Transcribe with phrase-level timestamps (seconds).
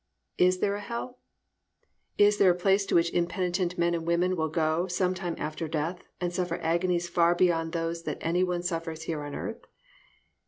[0.39, 1.19] Is there a hell?
[2.17, 5.67] Is there a place to which impenitent men and women will go some time after
[5.67, 9.63] death and suffer agonies far beyond those that any one suffers here on earth?